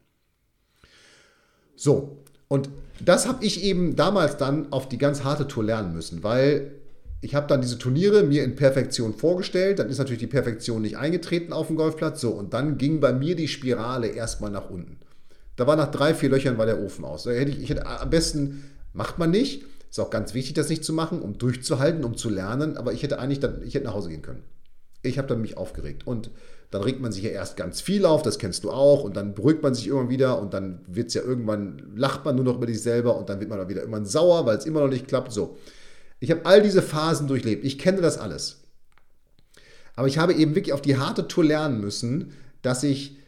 So, 1.76 2.22
und 2.48 2.70
das 3.00 3.26
habe 3.26 3.44
ich 3.44 3.62
eben 3.64 3.96
damals 3.96 4.36
dann 4.36 4.72
auf 4.72 4.88
die 4.88 4.98
ganz 4.98 5.24
harte 5.24 5.48
Tour 5.48 5.64
lernen 5.64 5.92
müssen, 5.92 6.22
weil 6.22 6.72
ich 7.20 7.34
habe 7.34 7.46
dann 7.46 7.62
diese 7.62 7.78
Turniere 7.78 8.24
mir 8.24 8.44
in 8.44 8.56
Perfektion 8.56 9.14
vorgestellt, 9.14 9.78
dann 9.78 9.88
ist 9.88 9.98
natürlich 9.98 10.20
die 10.20 10.26
Perfektion 10.26 10.82
nicht 10.82 10.96
eingetreten 10.96 11.52
auf 11.52 11.68
dem 11.68 11.76
Golfplatz, 11.76 12.20
so, 12.20 12.30
und 12.30 12.52
dann 12.52 12.78
ging 12.78 13.00
bei 13.00 13.12
mir 13.12 13.36
die 13.36 13.48
Spirale 13.48 14.08
erstmal 14.08 14.50
nach 14.50 14.70
unten. 14.70 14.98
Da 15.56 15.66
war 15.66 15.76
nach 15.76 15.90
drei, 15.90 16.14
vier 16.14 16.30
Löchern 16.30 16.58
war 16.58 16.66
der 16.66 16.82
Ofen 16.82 17.04
aus. 17.04 17.24
Da 17.24 17.30
hätte 17.30 17.52
ich, 17.52 17.62
ich 17.62 17.70
hätte 17.70 17.86
am 17.86 18.10
besten, 18.10 18.64
macht 18.92 19.18
man 19.18 19.30
nicht, 19.30 19.64
ist 19.90 20.00
auch 20.00 20.10
ganz 20.10 20.34
wichtig, 20.34 20.54
das 20.54 20.68
nicht 20.68 20.84
zu 20.84 20.92
machen, 20.92 21.20
um 21.20 21.38
durchzuhalten, 21.38 22.04
um 22.04 22.16
zu 22.16 22.30
lernen, 22.30 22.76
aber 22.76 22.92
ich 22.92 23.02
hätte 23.02 23.18
eigentlich 23.18 23.40
dann, 23.40 23.62
ich 23.62 23.74
hätte 23.74 23.86
nach 23.86 23.94
Hause 23.94 24.08
gehen 24.08 24.22
können. 24.22 24.42
Ich 25.02 25.18
habe 25.18 25.28
dann 25.28 25.40
mich 25.40 25.56
aufgeregt 25.56 26.06
und 26.06 26.30
dann 26.70 26.82
regt 26.82 27.00
man 27.00 27.12
sich 27.12 27.24
ja 27.24 27.30
erst 27.30 27.58
ganz 27.58 27.82
viel 27.82 28.06
auf, 28.06 28.22
das 28.22 28.38
kennst 28.38 28.64
du 28.64 28.70
auch, 28.70 29.04
und 29.04 29.14
dann 29.14 29.34
beruhigt 29.34 29.62
man 29.62 29.74
sich 29.74 29.88
irgendwann 29.88 30.08
wieder 30.08 30.40
und 30.40 30.54
dann 30.54 30.80
wird 30.86 31.08
es 31.08 31.14
ja 31.14 31.22
irgendwann, 31.22 31.92
lacht 31.94 32.24
man 32.24 32.36
nur 32.36 32.44
noch 32.46 32.56
über 32.56 32.66
sich 32.66 32.80
selber 32.80 33.16
und 33.18 33.28
dann 33.28 33.40
wird 33.40 33.50
man 33.50 33.58
dann 33.58 33.68
wieder 33.68 33.80
irgendwann 33.80 34.06
sauer, 34.06 34.46
weil 34.46 34.56
es 34.56 34.64
immer 34.64 34.80
noch 34.80 34.88
nicht 34.88 35.06
klappt. 35.06 35.32
So. 35.32 35.58
Ich 36.18 36.30
habe 36.30 36.46
all 36.46 36.62
diese 36.62 36.80
Phasen 36.80 37.28
durchlebt. 37.28 37.64
Ich 37.64 37.78
kenne 37.78 38.00
das 38.00 38.16
alles. 38.16 38.62
Aber 39.96 40.08
ich 40.08 40.16
habe 40.16 40.32
eben 40.32 40.54
wirklich 40.54 40.72
auf 40.72 40.80
die 40.80 40.96
harte 40.96 41.28
Tour 41.28 41.44
lernen 41.44 41.80
müssen, 41.80 42.32
dass 42.62 42.82
ich 42.82 43.18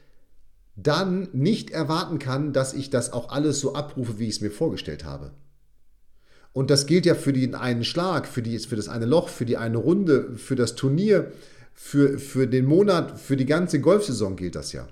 dann 0.76 1.28
nicht 1.32 1.70
erwarten 1.70 2.18
kann, 2.18 2.52
dass 2.52 2.72
ich 2.72 2.88
das 2.88 3.12
auch 3.12 3.28
alles 3.28 3.60
so 3.60 3.74
abrufe, 3.74 4.18
wie 4.18 4.28
ich 4.28 4.36
es 4.36 4.40
mir 4.40 4.50
vorgestellt 4.50 5.04
habe. 5.04 5.32
Und 6.54 6.70
das 6.70 6.86
gilt 6.86 7.04
ja 7.04 7.14
für 7.14 7.32
den 7.32 7.54
einen 7.54 7.84
Schlag, 7.84 8.26
für, 8.26 8.40
die, 8.40 8.58
für 8.60 8.76
das 8.76 8.88
eine 8.88 9.06
Loch, 9.06 9.28
für 9.28 9.44
die 9.44 9.56
eine 9.56 9.76
Runde, 9.76 10.36
für 10.36 10.54
das 10.54 10.76
Turnier, 10.76 11.32
für, 11.74 12.18
für 12.18 12.46
den 12.46 12.64
Monat, 12.64 13.20
für 13.20 13.36
die 13.36 13.44
ganze 13.44 13.80
Golfsaison 13.80 14.36
gilt 14.36 14.54
das 14.54 14.72
ja. 14.72 14.88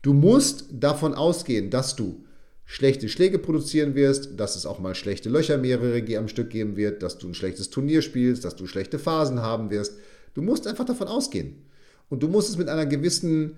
Du 0.00 0.14
musst 0.14 0.64
davon 0.72 1.14
ausgehen, 1.14 1.68
dass 1.68 1.96
du 1.96 2.24
schlechte 2.64 3.10
Schläge 3.10 3.38
produzieren 3.38 3.94
wirst, 3.94 4.40
dass 4.40 4.56
es 4.56 4.64
auch 4.64 4.78
mal 4.78 4.94
schlechte 4.94 5.28
Löcher 5.28 5.58
mehrere 5.58 6.16
am 6.16 6.28
Stück 6.28 6.48
geben 6.48 6.76
wird, 6.76 7.02
dass 7.02 7.18
du 7.18 7.28
ein 7.28 7.34
schlechtes 7.34 7.68
Turnier 7.68 8.00
spielst, 8.00 8.44
dass 8.44 8.56
du 8.56 8.66
schlechte 8.66 8.98
Phasen 8.98 9.42
haben 9.42 9.70
wirst. 9.70 9.98
Du 10.32 10.40
musst 10.40 10.66
einfach 10.66 10.86
davon 10.86 11.08
ausgehen. 11.08 11.56
Und 12.08 12.22
du 12.22 12.28
musst 12.28 12.48
es 12.48 12.56
mit 12.56 12.68
einer 12.70 12.86
gewissen, 12.86 13.56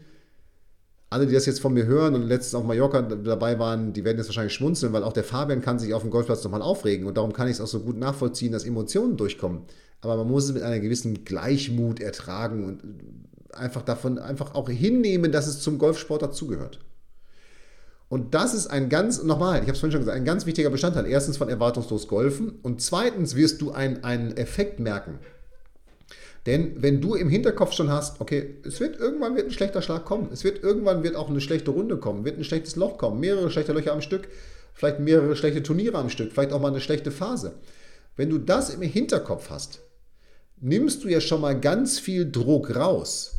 alle, 1.10 1.26
die 1.26 1.34
das 1.34 1.46
jetzt 1.46 1.60
von 1.60 1.72
mir 1.72 1.86
hören 1.86 2.14
und 2.14 2.22
letztens 2.22 2.54
auf 2.54 2.64
Mallorca 2.64 3.02
dabei 3.02 3.58
waren, 3.58 3.92
die 3.92 4.04
werden 4.04 4.18
jetzt 4.18 4.28
wahrscheinlich 4.28 4.52
schmunzeln, 4.52 4.92
weil 4.92 5.04
auch 5.04 5.12
der 5.12 5.24
Fabian 5.24 5.62
kann 5.62 5.78
sich 5.78 5.94
auf 5.94 6.02
dem 6.02 6.10
Golfplatz 6.10 6.44
nochmal 6.44 6.62
aufregen 6.62 7.06
und 7.06 7.16
darum 7.16 7.32
kann 7.32 7.48
ich 7.48 7.54
es 7.54 7.60
auch 7.60 7.66
so 7.66 7.80
gut 7.80 7.96
nachvollziehen, 7.96 8.52
dass 8.52 8.64
Emotionen 8.64 9.16
durchkommen 9.16 9.62
aber 10.00 10.16
man 10.16 10.28
muss 10.28 10.44
es 10.44 10.52
mit 10.52 10.62
einer 10.62 10.80
gewissen 10.80 11.24
Gleichmut 11.24 12.00
ertragen 12.00 12.64
und 12.64 12.82
einfach 13.52 13.82
davon 13.82 14.18
einfach 14.18 14.54
auch 14.54 14.68
hinnehmen, 14.68 15.32
dass 15.32 15.46
es 15.46 15.60
zum 15.60 15.78
Golfsport 15.78 16.22
dazugehört. 16.22 16.80
Und 18.08 18.34
das 18.34 18.54
ist 18.54 18.68
ein 18.68 18.88
ganz, 18.88 19.22
nochmal, 19.22 19.56
ich 19.56 19.62
habe 19.62 19.72
es 19.72 19.80
vorhin 19.80 19.92
schon 19.92 20.00
gesagt, 20.00 20.16
ein 20.16 20.24
ganz 20.24 20.46
wichtiger 20.46 20.70
Bestandteil. 20.70 21.06
Erstens 21.06 21.36
von 21.36 21.48
erwartungslos 21.48 22.08
Golfen 22.08 22.58
und 22.62 22.80
zweitens 22.80 23.34
wirst 23.34 23.60
du 23.60 23.72
ein, 23.72 24.04
einen 24.04 24.36
Effekt 24.36 24.80
merken. 24.80 25.18
Denn 26.48 26.82
wenn 26.82 27.02
du 27.02 27.14
im 27.14 27.28
Hinterkopf 27.28 27.74
schon 27.74 27.90
hast, 27.90 28.22
okay, 28.22 28.54
es 28.64 28.80
wird 28.80 28.98
irgendwann 28.98 29.36
wird 29.36 29.48
ein 29.48 29.52
schlechter 29.52 29.82
Schlag 29.82 30.06
kommen, 30.06 30.30
es 30.32 30.44
wird 30.44 30.62
irgendwann 30.62 31.02
wird 31.02 31.14
auch 31.14 31.28
eine 31.28 31.42
schlechte 31.42 31.72
Runde 31.72 31.98
kommen, 31.98 32.24
wird 32.24 32.38
ein 32.38 32.44
schlechtes 32.44 32.74
Loch 32.74 32.96
kommen, 32.96 33.20
mehrere 33.20 33.50
schlechte 33.50 33.74
Löcher 33.74 33.92
am 33.92 34.00
Stück, 34.00 34.28
vielleicht 34.72 34.98
mehrere 34.98 35.36
schlechte 35.36 35.62
Turniere 35.62 35.98
am 35.98 36.08
Stück, 36.08 36.32
vielleicht 36.32 36.54
auch 36.54 36.60
mal 36.62 36.68
eine 36.68 36.80
schlechte 36.80 37.10
Phase. 37.10 37.56
Wenn 38.16 38.30
du 38.30 38.38
das 38.38 38.70
im 38.70 38.80
Hinterkopf 38.80 39.50
hast, 39.50 39.80
nimmst 40.58 41.04
du 41.04 41.08
ja 41.08 41.20
schon 41.20 41.42
mal 41.42 41.60
ganz 41.60 41.98
viel 41.98 42.32
Druck 42.32 42.74
raus. 42.74 43.34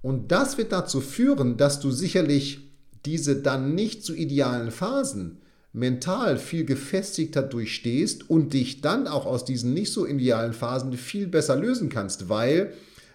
Und 0.00 0.32
das 0.32 0.56
wird 0.56 0.72
dazu 0.72 1.02
führen, 1.02 1.58
dass 1.58 1.80
du 1.80 1.90
sicherlich 1.90 2.60
diese 3.04 3.42
dann 3.42 3.74
nicht 3.74 4.04
so 4.04 4.14
idealen 4.14 4.70
Phasen 4.70 5.41
mental 5.72 6.36
viel 6.36 6.64
gefestigter 6.64 7.42
durchstehst 7.42 8.28
und 8.28 8.52
dich 8.52 8.80
dann 8.82 9.08
auch 9.08 9.24
aus 9.24 9.44
diesen 9.44 9.72
nicht 9.72 9.92
so 9.92 10.06
idealen 10.06 10.52
Phasen 10.52 10.92
viel 10.94 11.26
besser 11.26 11.56
lösen 11.56 11.88
kannst, 11.88 12.28
weil 12.28 12.72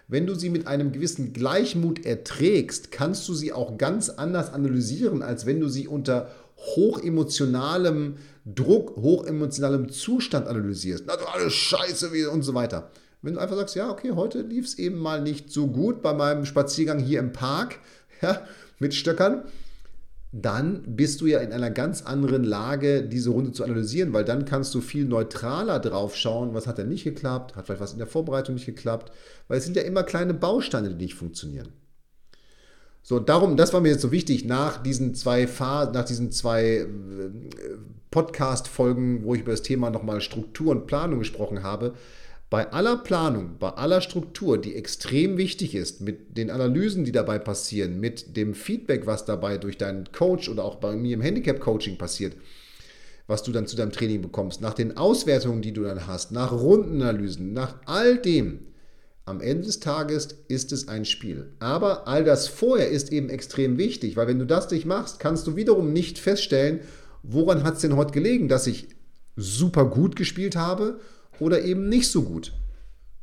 wenn 0.08 0.26
du 0.26 0.34
sie 0.34 0.48
mit 0.48 0.66
einem 0.66 0.90
gewissen 0.90 1.34
Gleichmut 1.34 2.04
erträgst, 2.04 2.90
kannst 2.90 3.28
du 3.28 3.34
sie 3.34 3.52
auch 3.52 3.76
ganz 3.76 4.08
anders 4.08 4.52
analysieren, 4.52 5.22
als 5.22 5.44
wenn 5.44 5.60
du 5.60 5.68
sie 5.68 5.86
unter 5.86 6.30
hochemotionalem 6.56 8.16
Druck, 8.44 8.96
hochemotionalem 8.96 9.90
Zustand 9.90 10.48
analysierst. 10.48 11.04
Na, 11.06 11.16
du 11.16 11.26
alles 11.26 11.52
scheiße 11.52 12.30
und 12.30 12.42
so 12.42 12.54
weiter. 12.54 12.90
Wenn 13.20 13.34
du 13.34 13.40
einfach 13.40 13.56
sagst, 13.56 13.76
ja, 13.76 13.90
okay, 13.90 14.12
heute 14.12 14.40
lief 14.40 14.64
es 14.64 14.78
eben 14.78 14.98
mal 14.98 15.20
nicht 15.20 15.50
so 15.50 15.66
gut 15.66 16.02
bei 16.02 16.14
meinem 16.14 16.46
Spaziergang 16.46 16.98
hier 16.98 17.20
im 17.20 17.32
Park 17.32 17.76
ja, 18.22 18.46
mit 18.78 18.94
Stöckern, 18.94 19.42
dann 20.30 20.82
bist 20.84 21.20
du 21.20 21.26
ja 21.26 21.38
in 21.38 21.52
einer 21.52 21.70
ganz 21.70 22.02
anderen 22.02 22.44
Lage, 22.44 23.02
diese 23.02 23.30
Runde 23.30 23.52
zu 23.52 23.64
analysieren, 23.64 24.12
weil 24.12 24.24
dann 24.24 24.44
kannst 24.44 24.74
du 24.74 24.82
viel 24.82 25.06
neutraler 25.06 25.78
drauf 25.80 26.16
schauen, 26.16 26.52
was 26.52 26.66
hat 26.66 26.76
denn 26.78 26.90
nicht 26.90 27.04
geklappt, 27.04 27.56
hat 27.56 27.66
vielleicht 27.66 27.80
was 27.80 27.92
in 27.92 27.98
der 27.98 28.06
Vorbereitung 28.06 28.54
nicht 28.56 28.66
geklappt, 28.66 29.10
weil 29.48 29.58
es 29.58 29.64
sind 29.64 29.76
ja 29.76 29.82
immer 29.82 30.02
kleine 30.02 30.34
Bausteine, 30.34 30.90
die 30.90 31.04
nicht 31.04 31.14
funktionieren. 31.14 31.68
So, 33.02 33.18
darum, 33.18 33.56
das 33.56 33.72
war 33.72 33.80
mir 33.80 33.88
jetzt 33.88 34.02
so 34.02 34.12
wichtig, 34.12 34.44
nach 34.44 34.82
diesen 34.82 35.14
zwei, 35.14 35.46
zwei 35.46 36.62
äh, 36.62 36.86
Podcast-Folgen, 38.10 39.24
wo 39.24 39.34
ich 39.34 39.40
über 39.40 39.52
das 39.52 39.62
Thema 39.62 39.88
nochmal 39.88 40.20
Struktur 40.20 40.72
und 40.72 40.86
Planung 40.86 41.20
gesprochen 41.20 41.62
habe, 41.62 41.94
bei 42.50 42.72
aller 42.72 42.96
Planung, 42.96 43.56
bei 43.58 43.68
aller 43.70 44.00
Struktur, 44.00 44.58
die 44.58 44.74
extrem 44.74 45.36
wichtig 45.36 45.74
ist, 45.74 46.00
mit 46.00 46.36
den 46.38 46.50
Analysen, 46.50 47.04
die 47.04 47.12
dabei 47.12 47.38
passieren, 47.38 48.00
mit 48.00 48.36
dem 48.36 48.54
Feedback, 48.54 49.06
was 49.06 49.26
dabei 49.26 49.58
durch 49.58 49.76
deinen 49.76 50.10
Coach 50.12 50.48
oder 50.48 50.64
auch 50.64 50.76
bei 50.76 50.96
mir 50.96 51.14
im 51.14 51.20
Handicap-Coaching 51.20 51.98
passiert, 51.98 52.36
was 53.26 53.42
du 53.42 53.52
dann 53.52 53.66
zu 53.66 53.76
deinem 53.76 53.92
Training 53.92 54.22
bekommst, 54.22 54.62
nach 54.62 54.72
den 54.72 54.96
Auswertungen, 54.96 55.60
die 55.60 55.74
du 55.74 55.82
dann 55.82 56.06
hast, 56.06 56.32
nach 56.32 56.52
Rundenanalysen, 56.52 57.52
nach 57.52 57.74
all 57.84 58.16
dem, 58.16 58.60
am 59.26 59.42
Ende 59.42 59.66
des 59.66 59.80
Tages 59.80 60.28
ist 60.48 60.72
es 60.72 60.88
ein 60.88 61.04
Spiel. 61.04 61.52
Aber 61.58 62.08
all 62.08 62.24
das 62.24 62.48
vorher 62.48 62.88
ist 62.88 63.12
eben 63.12 63.28
extrem 63.28 63.76
wichtig, 63.76 64.16
weil 64.16 64.26
wenn 64.26 64.38
du 64.38 64.46
das 64.46 64.70
nicht 64.70 64.86
machst, 64.86 65.20
kannst 65.20 65.46
du 65.46 65.54
wiederum 65.54 65.92
nicht 65.92 66.18
feststellen, 66.18 66.80
woran 67.22 67.62
hat 67.62 67.74
es 67.74 67.82
denn 67.82 67.96
heute 67.96 68.12
gelegen, 68.12 68.48
dass 68.48 68.66
ich 68.66 68.88
super 69.36 69.84
gut 69.84 70.16
gespielt 70.16 70.56
habe 70.56 70.98
oder 71.40 71.62
eben 71.62 71.88
nicht 71.88 72.10
so 72.10 72.22
gut. 72.22 72.52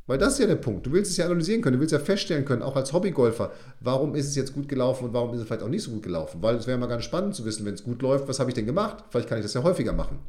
Weil 0.06 0.18
das 0.18 0.34
ist 0.34 0.38
ja 0.38 0.46
der 0.46 0.56
Punkt. 0.56 0.86
Du 0.86 0.92
willst 0.92 1.10
es 1.10 1.16
ja 1.16 1.26
analysieren 1.26 1.62
können, 1.62 1.74
du 1.74 1.80
willst 1.80 1.92
ja 1.92 1.98
feststellen 1.98 2.44
können, 2.44 2.62
auch 2.62 2.76
als 2.76 2.92
Hobbygolfer, 2.92 3.50
warum 3.80 4.14
ist 4.14 4.28
es 4.28 4.36
jetzt 4.36 4.52
gut 4.52 4.68
gelaufen 4.68 5.06
und 5.06 5.12
warum 5.12 5.34
ist 5.34 5.40
es 5.40 5.46
vielleicht 5.46 5.62
auch 5.62 5.68
nicht 5.68 5.82
so 5.82 5.90
gut 5.90 6.04
gelaufen. 6.04 6.42
Weil 6.42 6.54
es 6.56 6.66
wäre 6.68 6.78
mal 6.78 6.86
ganz 6.86 7.04
spannend 7.04 7.34
zu 7.34 7.44
wissen, 7.44 7.66
wenn 7.66 7.74
es 7.74 7.82
gut 7.82 8.02
läuft, 8.02 8.28
was 8.28 8.38
habe 8.38 8.50
ich 8.50 8.54
denn 8.54 8.66
gemacht? 8.66 9.04
Vielleicht 9.10 9.28
kann 9.28 9.38
ich 9.38 9.44
das 9.44 9.54
ja 9.54 9.64
häufiger 9.64 9.92
machen. 9.92 10.20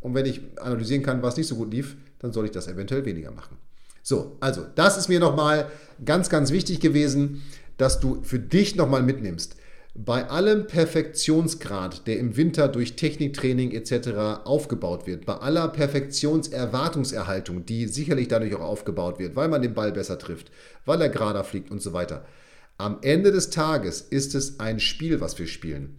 Und 0.00 0.14
wenn 0.14 0.26
ich 0.26 0.40
analysieren 0.60 1.02
kann, 1.02 1.22
was 1.22 1.36
nicht 1.36 1.48
so 1.48 1.56
gut 1.56 1.72
lief, 1.72 1.96
dann 2.20 2.32
soll 2.32 2.44
ich 2.44 2.50
das 2.50 2.68
eventuell 2.68 3.04
weniger 3.04 3.32
machen. 3.32 3.56
So, 4.02 4.36
also 4.38 4.64
das 4.74 4.98
ist 4.98 5.08
mir 5.08 5.18
nochmal 5.18 5.66
ganz, 6.04 6.28
ganz 6.28 6.52
wichtig 6.52 6.78
gewesen, 6.78 7.42
dass 7.78 8.00
du 8.00 8.22
für 8.22 8.38
dich 8.38 8.76
nochmal 8.76 9.02
mitnimmst. 9.02 9.56
Bei 9.96 10.28
allem 10.28 10.66
Perfektionsgrad, 10.66 12.08
der 12.08 12.18
im 12.18 12.36
Winter 12.36 12.66
durch 12.66 12.96
Techniktraining 12.96 13.70
etc. 13.70 14.42
aufgebaut 14.44 15.06
wird, 15.06 15.24
bei 15.24 15.34
aller 15.34 15.68
Perfektionserwartungserhaltung, 15.68 17.64
die 17.64 17.86
sicherlich 17.86 18.26
dadurch 18.26 18.56
auch 18.56 18.60
aufgebaut 18.60 19.20
wird, 19.20 19.36
weil 19.36 19.48
man 19.48 19.62
den 19.62 19.74
Ball 19.74 19.92
besser 19.92 20.18
trifft, 20.18 20.50
weil 20.84 21.00
er 21.00 21.10
gerader 21.10 21.44
fliegt 21.44 21.70
und 21.70 21.80
so 21.80 21.92
weiter, 21.92 22.24
am 22.76 22.98
Ende 23.02 23.30
des 23.30 23.50
Tages 23.50 24.00
ist 24.00 24.34
es 24.34 24.58
ein 24.58 24.80
Spiel, 24.80 25.20
was 25.20 25.38
wir 25.38 25.46
spielen. 25.46 25.98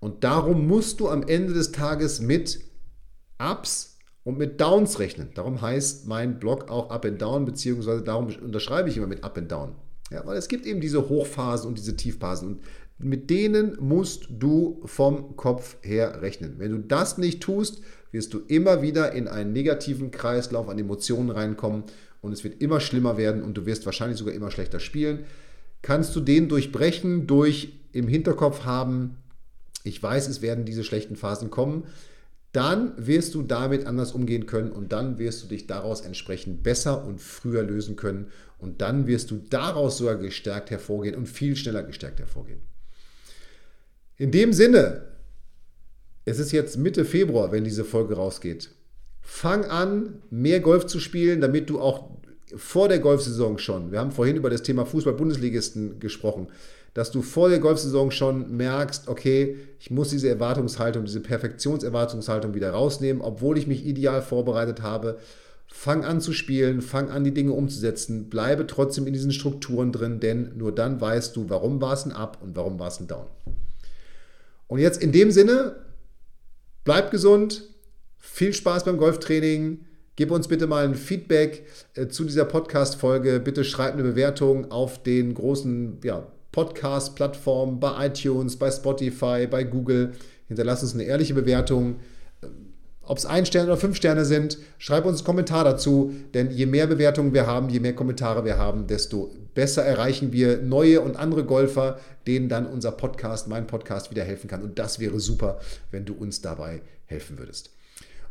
Und 0.00 0.24
darum 0.24 0.66
musst 0.66 0.98
du 0.98 1.08
am 1.08 1.22
Ende 1.22 1.52
des 1.54 1.70
Tages 1.70 2.20
mit 2.20 2.60
Ups 3.38 3.98
und 4.24 4.38
mit 4.38 4.60
Downs 4.60 4.98
rechnen. 4.98 5.30
Darum 5.34 5.60
heißt 5.60 6.08
mein 6.08 6.40
Blog 6.40 6.68
auch 6.68 6.90
Up 6.90 7.04
and 7.04 7.22
Down, 7.22 7.44
beziehungsweise 7.44 8.02
darum 8.02 8.26
unterschreibe 8.26 8.88
ich 8.88 8.96
immer 8.96 9.06
mit 9.06 9.22
Up 9.22 9.38
and 9.38 9.52
Down. 9.52 9.76
Ja, 10.10 10.24
weil 10.26 10.36
es 10.36 10.48
gibt 10.48 10.66
eben 10.66 10.80
diese 10.80 11.08
Hochphasen 11.08 11.68
und 11.68 11.78
diese 11.78 11.96
Tiefphasen. 11.96 12.48
Und 12.48 12.60
mit 12.98 13.28
denen 13.30 13.76
musst 13.80 14.28
du 14.30 14.80
vom 14.84 15.36
Kopf 15.36 15.76
her 15.82 16.22
rechnen. 16.22 16.54
Wenn 16.58 16.72
du 16.72 16.78
das 16.78 17.18
nicht 17.18 17.42
tust, 17.42 17.82
wirst 18.10 18.32
du 18.32 18.40
immer 18.48 18.80
wieder 18.80 19.12
in 19.12 19.28
einen 19.28 19.52
negativen 19.52 20.10
Kreislauf 20.10 20.68
an 20.68 20.78
Emotionen 20.78 21.30
reinkommen 21.30 21.84
und 22.22 22.32
es 22.32 22.44
wird 22.44 22.62
immer 22.62 22.80
schlimmer 22.80 23.16
werden 23.18 23.42
und 23.42 23.56
du 23.56 23.66
wirst 23.66 23.84
wahrscheinlich 23.84 24.18
sogar 24.18 24.34
immer 24.34 24.50
schlechter 24.50 24.80
spielen. 24.80 25.24
Kannst 25.82 26.16
du 26.16 26.20
den 26.20 26.48
durchbrechen 26.48 27.26
durch 27.26 27.74
im 27.92 28.08
Hinterkopf 28.08 28.64
haben, 28.64 29.16
ich 29.84 30.02
weiß, 30.02 30.28
es 30.28 30.42
werden 30.42 30.64
diese 30.64 30.82
schlechten 30.82 31.16
Phasen 31.16 31.50
kommen, 31.50 31.84
dann 32.52 32.94
wirst 32.96 33.34
du 33.34 33.42
damit 33.42 33.86
anders 33.86 34.12
umgehen 34.12 34.46
können 34.46 34.72
und 34.72 34.92
dann 34.92 35.18
wirst 35.18 35.42
du 35.42 35.48
dich 35.48 35.66
daraus 35.66 36.00
entsprechend 36.00 36.62
besser 36.62 37.04
und 37.04 37.20
früher 37.20 37.62
lösen 37.62 37.96
können 37.96 38.28
und 38.58 38.80
dann 38.80 39.06
wirst 39.06 39.30
du 39.30 39.36
daraus 39.50 39.98
sogar 39.98 40.16
gestärkt 40.16 40.70
hervorgehen 40.70 41.14
und 41.14 41.26
viel 41.26 41.54
schneller 41.54 41.82
gestärkt 41.82 42.18
hervorgehen. 42.18 42.62
In 44.18 44.30
dem 44.30 44.54
Sinne, 44.54 45.02
es 46.24 46.38
ist 46.38 46.50
jetzt 46.50 46.78
Mitte 46.78 47.04
Februar, 47.04 47.52
wenn 47.52 47.64
diese 47.64 47.84
Folge 47.84 48.16
rausgeht. 48.16 48.70
Fang 49.20 49.66
an, 49.66 50.22
mehr 50.30 50.60
Golf 50.60 50.86
zu 50.86 51.00
spielen, 51.00 51.42
damit 51.42 51.68
du 51.68 51.80
auch 51.80 52.08
vor 52.56 52.88
der 52.88 53.00
Golfsaison 53.00 53.58
schon, 53.58 53.92
wir 53.92 53.98
haben 53.98 54.12
vorhin 54.12 54.36
über 54.36 54.48
das 54.48 54.62
Thema 54.62 54.86
Fußball-Bundesligisten 54.86 56.00
gesprochen, 56.00 56.46
dass 56.94 57.10
du 57.10 57.20
vor 57.20 57.50
der 57.50 57.58
Golfsaison 57.58 58.10
schon 58.10 58.56
merkst, 58.56 59.08
okay, 59.08 59.56
ich 59.78 59.90
muss 59.90 60.08
diese 60.08 60.30
Erwartungshaltung, 60.30 61.04
diese 61.04 61.20
Perfektionserwartungshaltung 61.20 62.54
wieder 62.54 62.70
rausnehmen, 62.70 63.20
obwohl 63.20 63.58
ich 63.58 63.66
mich 63.66 63.84
ideal 63.84 64.22
vorbereitet 64.22 64.80
habe. 64.80 65.18
Fang 65.66 66.06
an 66.06 66.22
zu 66.22 66.32
spielen, 66.32 66.80
fang 66.80 67.10
an 67.10 67.24
die 67.24 67.34
Dinge 67.34 67.52
umzusetzen, 67.52 68.30
bleibe 68.30 68.66
trotzdem 68.66 69.06
in 69.06 69.12
diesen 69.12 69.32
Strukturen 69.32 69.92
drin, 69.92 70.20
denn 70.20 70.52
nur 70.56 70.74
dann 70.74 71.02
weißt 71.02 71.36
du, 71.36 71.50
warum 71.50 71.82
war 71.82 71.92
es 71.92 72.06
ein 72.06 72.12
Up 72.12 72.38
und 72.40 72.56
warum 72.56 72.78
war 72.78 72.88
es 72.88 72.98
ein 72.98 73.08
Down. 73.08 73.26
Und 74.68 74.78
jetzt 74.78 75.02
in 75.02 75.12
dem 75.12 75.30
Sinne, 75.30 75.76
bleib 76.84 77.10
gesund, 77.10 77.62
viel 78.18 78.52
Spaß 78.52 78.84
beim 78.84 78.98
Golftraining. 78.98 79.84
Gib 80.16 80.30
uns 80.30 80.48
bitte 80.48 80.66
mal 80.66 80.84
ein 80.84 80.94
Feedback 80.94 81.66
äh, 81.94 82.08
zu 82.08 82.24
dieser 82.24 82.44
Podcast-Folge. 82.44 83.40
Bitte 83.40 83.64
schreib 83.64 83.94
eine 83.94 84.02
Bewertung 84.02 84.70
auf 84.70 85.02
den 85.02 85.34
großen 85.34 85.98
ja, 86.02 86.26
Podcast-Plattformen, 86.52 87.80
bei 87.80 88.06
iTunes, 88.06 88.56
bei 88.56 88.70
Spotify, 88.70 89.46
bei 89.46 89.62
Google. 89.64 90.12
Hinterlass 90.48 90.82
uns 90.82 90.94
eine 90.94 91.04
ehrliche 91.04 91.34
Bewertung. 91.34 91.96
Ob 93.06 93.18
es 93.18 93.26
ein 93.26 93.46
Stern 93.46 93.66
oder 93.66 93.76
fünf 93.76 93.96
Sterne 93.96 94.24
sind, 94.24 94.58
schreib 94.78 95.04
uns 95.06 95.20
einen 95.20 95.26
Kommentar 95.26 95.64
dazu, 95.64 96.12
denn 96.34 96.50
je 96.50 96.66
mehr 96.66 96.86
Bewertungen 96.86 97.32
wir 97.32 97.46
haben, 97.46 97.68
je 97.68 97.80
mehr 97.80 97.94
Kommentare 97.94 98.44
wir 98.44 98.58
haben, 98.58 98.86
desto 98.86 99.30
besser 99.54 99.84
erreichen 99.84 100.32
wir 100.32 100.58
neue 100.58 101.00
und 101.00 101.16
andere 101.16 101.44
Golfer, 101.44 101.98
denen 102.26 102.48
dann 102.48 102.66
unser 102.66 102.92
Podcast, 102.92 103.48
mein 103.48 103.66
Podcast 103.66 104.10
wieder 104.10 104.24
helfen 104.24 104.48
kann. 104.48 104.62
Und 104.62 104.78
das 104.78 104.98
wäre 104.98 105.20
super, 105.20 105.60
wenn 105.90 106.04
du 106.04 106.14
uns 106.14 106.42
dabei 106.42 106.82
helfen 107.06 107.38
würdest. 107.38 107.70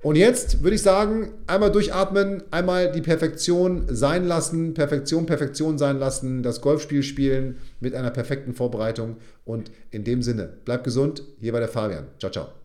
Und 0.01 0.17
jetzt 0.17 0.61
würde 0.61 0.75
ich 0.75 0.83
sagen, 0.83 1.31
einmal 1.47 1.71
durchatmen, 1.71 2.43
einmal 2.51 2.91
die 2.91 3.01
Perfektion 3.01 3.85
sein 3.87 4.27
lassen, 4.27 4.75
Perfektion, 4.75 5.25
Perfektion 5.25 5.79
sein 5.79 5.97
lassen, 5.97 6.43
das 6.43 6.61
Golfspiel 6.61 7.01
spielen 7.01 7.57
mit 7.79 7.95
einer 7.95 8.11
perfekten 8.11 8.53
Vorbereitung. 8.53 9.17
Und 9.45 9.71
in 9.89 10.03
dem 10.03 10.21
Sinne, 10.21 10.53
bleib 10.63 10.83
gesund. 10.83 11.23
Hier 11.41 11.53
war 11.53 11.59
der 11.59 11.69
Fabian. 11.69 12.05
Ciao, 12.19 12.31
ciao. 12.31 12.64